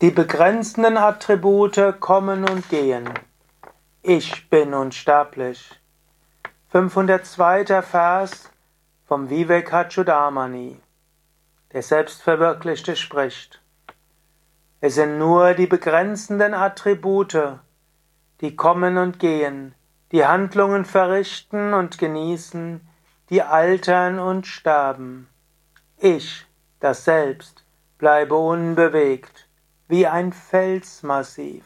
Die 0.00 0.12
begrenzenden 0.12 0.96
Attribute 0.96 1.96
kommen 1.98 2.48
und 2.48 2.68
gehen. 2.68 3.10
Ich 4.00 4.48
bin 4.48 4.72
unsterblich. 4.72 5.72
502. 6.68 7.82
Vers 7.82 8.48
vom 9.08 9.28
Vivekachudamani. 9.28 10.80
Der 11.72 11.82
Selbstverwirklichte 11.82 12.94
spricht. 12.94 13.60
Es 14.80 14.94
sind 14.94 15.18
nur 15.18 15.54
die 15.54 15.66
begrenzenden 15.66 16.54
Attribute, 16.54 17.58
die 18.40 18.54
kommen 18.54 18.98
und 18.98 19.18
gehen, 19.18 19.74
die 20.12 20.24
Handlungen 20.24 20.84
verrichten 20.84 21.74
und 21.74 21.98
genießen, 21.98 22.88
die 23.30 23.42
altern 23.42 24.20
und 24.20 24.46
sterben. 24.46 25.28
Ich, 25.96 26.46
das 26.78 27.04
Selbst, 27.04 27.64
bleibe 27.98 28.36
unbewegt 28.36 29.47
wie 29.88 30.06
ein 30.06 30.32
Felsmassiv. 30.32 31.64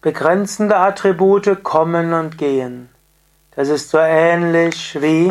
Begrenzende 0.00 0.76
Attribute 0.76 1.62
kommen 1.62 2.12
und 2.12 2.38
gehen. 2.38 2.88
Das 3.52 3.68
ist 3.68 3.90
so 3.90 3.98
ähnlich 3.98 5.00
wie 5.00 5.28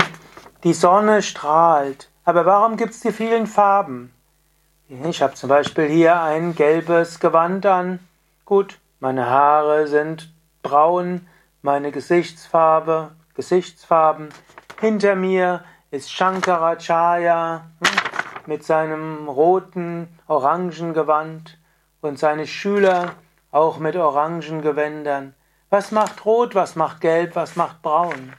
die 0.63 0.73
Sonne 0.73 1.22
strahlt. 1.22 2.10
Aber 2.26 2.46
warum 2.46 2.76
gibt 2.76 2.94
es 2.94 3.00
die 3.00 3.13
vielen 3.13 3.48
Farben? 3.48 4.12
Ich 4.90 5.22
habe 5.22 5.34
zum 5.34 5.49
Beispiel 5.49 5.88
hier 5.88 6.22
ein 6.22 6.55
gelbes 6.55 7.20
Gewand 7.20 7.66
an. 7.66 7.99
Gut, 8.44 8.80
meine 8.99 9.30
Haare 9.30 9.88
sind 9.88 10.30
braun, 10.63 11.27
meine 11.62 11.91
Gesichtsfarbe, 11.91 13.12
Gesichtsfarben. 13.35 14.30
Hinter 14.80 15.16
mir 15.16 15.63
ist 15.91 16.12
Shankaracharya. 16.12 17.66
Mit 18.48 18.64
seinem 18.64 19.28
roten, 19.28 20.08
orangen 20.26 20.94
Gewand 20.94 21.60
und 21.99 22.18
seine 22.18 22.48
Schüler 22.48 23.12
auch 23.52 23.77
mit 23.77 23.98
orangen 23.98 24.62
Gewändern. 24.62 25.35
Was 25.70 25.91
macht 25.91 26.24
rot, 26.26 26.55
was 26.55 26.77
macht 26.77 27.02
gelb, 27.02 27.36
was 27.36 27.58
macht 27.58 27.82
braun? 27.82 28.32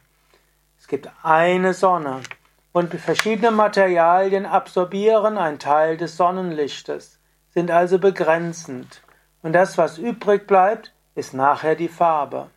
Es 0.78 0.88
gibt 0.88 1.10
eine 1.22 1.74
Sonne 1.74 2.22
und 2.72 2.94
verschiedene 2.94 3.50
Materialien 3.50 4.46
absorbieren 4.46 5.36
einen 5.36 5.58
Teil 5.58 5.98
des 5.98 6.16
Sonnenlichtes, 6.16 7.20
sind 7.50 7.70
also 7.70 7.98
begrenzend. 7.98 9.02
Und 9.42 9.52
das, 9.52 9.76
was 9.76 9.98
übrig 9.98 10.46
bleibt, 10.46 10.94
ist 11.16 11.34
nachher 11.34 11.74
die 11.74 11.88
Farbe. 11.88 12.48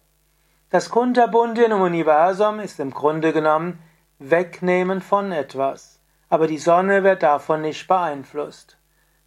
Das 0.70 0.90
Kunterbunte 0.90 1.64
im 1.64 1.82
Universum 1.82 2.62
ist 2.62 2.80
im 2.80 2.92
Grunde 2.92 3.34
genommen 3.34 3.80
Wegnehmen 4.20 5.02
von 5.02 5.34
etwas 5.34 6.01
aber 6.32 6.48
die 6.48 6.58
Sonne 6.58 7.04
wird 7.04 7.24
davon 7.24 7.62
nicht 7.62 7.90
beeinflusst. 7.90 8.78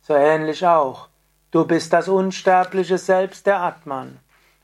So 0.01 0.15
ähnlich 0.15 0.67
auch. 0.67 1.09
Du 1.51 1.67
bist 1.67 1.93
das 1.93 2.09
unsterbliche 2.09 2.97
Selbst 2.97 3.47
der 3.47 3.61
Atman 3.61 4.19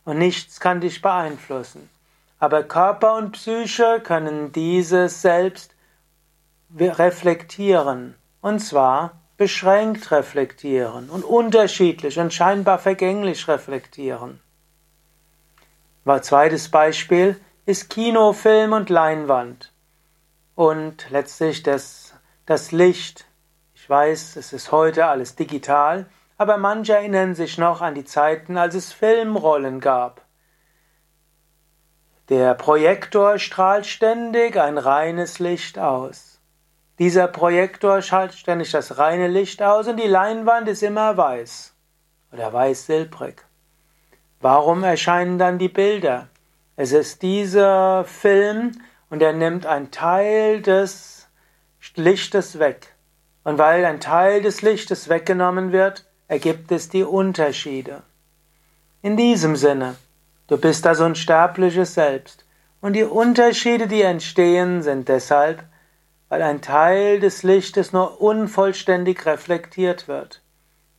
und 0.07 0.17
nichts 0.17 0.59
kann 0.59 0.81
dich 0.81 1.03
beeinflussen. 1.03 1.91
Aber 2.39 2.63
Körper 2.63 3.17
und 3.17 3.33
Psyche 3.33 4.01
können 4.03 4.53
dieses 4.53 5.21
Selbst 5.21 5.75
reflektieren 6.75 8.15
und 8.41 8.61
zwar 8.61 9.21
beschränkt 9.37 10.11
reflektieren 10.11 11.11
und 11.11 11.25
unterschiedlich 11.25 12.19
und 12.19 12.33
scheinbar 12.33 12.79
vergänglich 12.79 13.49
reflektieren. 13.49 14.41
Ein 16.07 16.23
zweites 16.23 16.71
Beispiel 16.71 17.39
ist 17.67 17.91
Kino, 17.91 18.33
Film 18.33 18.73
und 18.73 18.89
Leinwand. 18.89 19.73
Und 20.55 21.11
letztlich 21.11 21.63
das 21.63 22.10
das 22.51 22.73
Licht. 22.73 23.27
Ich 23.75 23.89
weiß, 23.89 24.35
es 24.35 24.53
ist 24.53 24.73
heute 24.73 25.07
alles 25.07 25.37
digital, 25.37 26.07
aber 26.37 26.57
manche 26.57 26.95
erinnern 26.95 27.37
sich 27.37 27.59
noch 27.59 27.81
an 27.81 27.95
die 27.95 28.05
Zeiten, 28.05 28.57
als 28.57 28.75
es 28.75 28.93
Filmrollen 28.93 29.79
gab. 29.79 30.23
Der 32.29 32.55
Projektor 32.55 33.39
strahlt 33.39 33.87
ständig 33.87 34.57
ein 34.57 34.79
reines 34.79 35.39
Licht 35.39 35.79
aus. 35.79 36.41
Dieser 36.99 37.29
Projektor 37.29 38.03
strahlt 38.03 38.35
ständig 38.35 38.73
das 38.73 38.99
reine 38.99 39.29
Licht 39.29 39.63
aus 39.63 39.87
und 39.87 39.99
die 39.99 40.09
Leinwand 40.09 40.67
ist 40.67 40.83
immer 40.83 41.17
weiß 41.17 41.73
oder 42.33 42.53
weiß-silbrig. 42.53 43.43
Warum 44.41 44.83
erscheinen 44.83 45.39
dann 45.39 45.59
die 45.61 45.69
Bilder? 45.69 46.27
Es 46.75 46.91
ist 46.91 47.23
dieser 47.23 48.05
Film 48.07 48.73
und 49.09 49.23
er 49.23 49.35
nimmt 49.35 49.67
einen 49.67 49.93
Teil 49.93 50.63
des 50.63 51.20
Lichtes 51.97 52.59
weg. 52.59 52.95
Und 53.45 53.59
weil 53.59 53.85
ein 53.85 54.01
Teil 54.01 54.43
des 54.43 54.63
Lichtes 54.63 55.09
weggenommen 55.09 55.73
wird, 55.73 56.05
ergibt 56.29 56.71
es 56.73 56.89
die 56.89 57.03
Unterschiede. 57.03 58.03
In 59.03 59.17
diesem 59.17 59.57
Sinne, 59.57 59.97
du 60.47 60.59
bist 60.59 60.85
das 60.85 61.01
unsterbliche 61.01 61.87
Selbst. 61.87 62.45
Und 62.81 62.95
die 62.95 63.05
Unterschiede, 63.05 63.87
die 63.87 64.03
entstehen, 64.03 64.83
sind 64.83 65.09
deshalb, 65.09 65.65
weil 66.29 66.43
ein 66.43 66.63
Teil 66.63 67.19
des 67.19 67.43
Lichtes 67.43 67.93
nur 67.93 68.21
unvollständig 68.21 69.27
reflektiert 69.27 70.07
wird. 70.07 70.43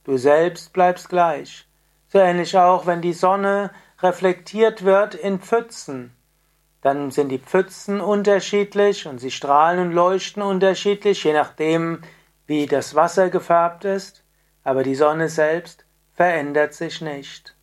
Du 0.03 0.17
selbst 0.17 0.73
bleibst 0.73 1.09
gleich. 1.09 1.65
So 2.09 2.19
ähnlich 2.19 2.57
auch, 2.57 2.85
wenn 2.85 3.01
die 3.01 3.13
Sonne 3.13 3.71
reflektiert 4.01 4.83
wird 4.83 5.15
in 5.15 5.39
Pfützen. 5.39 6.13
Dann 6.81 7.11
sind 7.11 7.29
die 7.29 7.39
Pfützen 7.39 8.01
unterschiedlich 8.01 9.07
und 9.07 9.19
sie 9.19 9.31
strahlen 9.31 9.79
und 9.79 9.91
leuchten 9.91 10.41
unterschiedlich, 10.41 11.23
je 11.23 11.33
nachdem, 11.33 12.01
wie 12.47 12.65
das 12.65 12.95
Wasser 12.95 13.29
gefärbt 13.29 13.85
ist, 13.85 14.23
aber 14.63 14.83
die 14.83 14.95
Sonne 14.95 15.29
selbst 15.29 15.85
verändert 16.13 16.73
sich 16.73 17.01
nicht. 17.01 17.55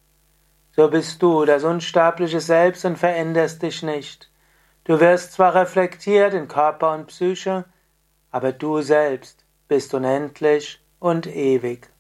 So 0.71 0.89
bist 0.89 1.21
du 1.23 1.45
das 1.45 1.65
unsterbliche 1.65 2.41
Selbst 2.41 2.85
und 2.85 2.97
veränderst 2.97 3.63
dich 3.63 3.83
nicht. 3.83 4.31
Du 4.85 5.01
wirst 5.01 5.33
zwar 5.33 5.55
reflektiert 5.55 6.33
in 6.35 6.47
Körper 6.47 6.95
und 6.95 7.09
Psyche, 7.09 7.65
aber 8.31 8.53
du 8.53 8.81
selbst 8.81 9.45
bist 9.67 9.93
unendlich 9.93 10.81
und 11.01 11.27
ewig. 11.27 11.91